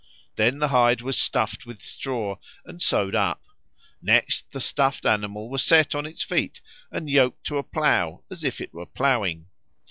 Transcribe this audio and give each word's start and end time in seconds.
Then 0.35 0.57
the 0.57 0.69
hide 0.69 1.01
was 1.03 1.15
stuffed 1.21 1.67
with 1.67 1.83
straw 1.83 2.37
and 2.65 2.81
sewed 2.81 3.13
up; 3.13 3.43
next 4.01 4.51
the 4.51 4.59
stuffed 4.59 5.05
animal 5.05 5.47
was 5.47 5.63
set 5.63 5.93
on 5.93 6.07
its 6.07 6.23
feet 6.23 6.59
and 6.89 7.07
yoked 7.07 7.43
to 7.43 7.59
a 7.59 7.63
plough 7.63 8.23
as 8.31 8.43
if 8.43 8.61
it 8.61 8.73
were 8.73 8.87
ploughing. 8.87 9.45